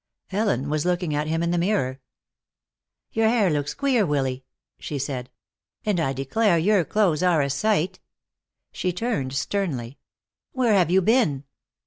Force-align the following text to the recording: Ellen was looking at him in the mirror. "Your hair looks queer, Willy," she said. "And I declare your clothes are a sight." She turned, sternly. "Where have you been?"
Ellen 0.31 0.71
was 0.71 0.83
looking 0.83 1.13
at 1.13 1.27
him 1.27 1.43
in 1.43 1.51
the 1.51 1.59
mirror. 1.59 1.99
"Your 3.11 3.29
hair 3.29 3.51
looks 3.51 3.75
queer, 3.75 4.03
Willy," 4.03 4.43
she 4.79 4.97
said. 4.97 5.29
"And 5.85 5.99
I 5.99 6.11
declare 6.11 6.57
your 6.57 6.83
clothes 6.85 7.21
are 7.21 7.43
a 7.43 7.51
sight." 7.51 7.99
She 8.71 8.91
turned, 8.91 9.33
sternly. 9.33 9.99
"Where 10.53 10.73
have 10.73 10.89
you 10.89 11.03
been?" 11.03 11.43